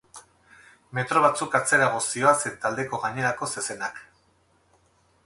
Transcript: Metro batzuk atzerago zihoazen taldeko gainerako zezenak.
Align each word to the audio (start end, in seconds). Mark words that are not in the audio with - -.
Metro 0.99 1.21
batzuk 1.25 1.57
atzerago 1.59 2.01
zihoazen 2.13 2.57
taldeko 2.63 3.01
gainerako 3.05 3.51
zezenak. 3.57 4.01